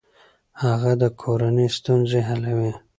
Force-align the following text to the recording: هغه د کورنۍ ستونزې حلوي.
هغه 0.63 0.91
د 1.01 1.03
کورنۍ 1.21 1.67
ستونزې 1.77 2.19
حلوي. 2.27 2.71